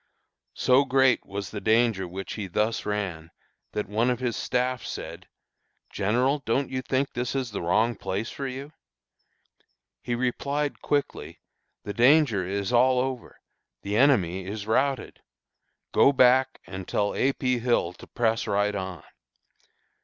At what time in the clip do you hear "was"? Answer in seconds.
1.27-1.51